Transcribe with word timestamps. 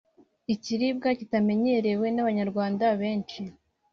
ikiribwa 0.53 1.09
kitamenyerewe 1.19 2.05
n’Abanyarwanda 2.11 2.85
benshi 3.01 3.41